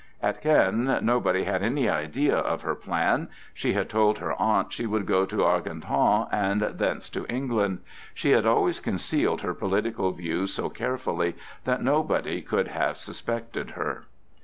[0.19, 3.27] At Caen nobody had any idea of her plan.
[3.53, 7.81] She had told her aunt she would go to Argentan and thence to England.
[8.11, 11.35] She had always concealed her political views so carefully
[11.65, 14.05] that nobody could have suspected her.